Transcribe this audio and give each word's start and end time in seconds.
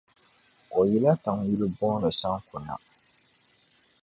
O 0.77 0.79
yila 0.89 1.13
tiŋ 1.23 1.37
yuli 1.49 1.67
booni 1.77 2.09
Sanku 2.19 2.57
na. 2.65 2.75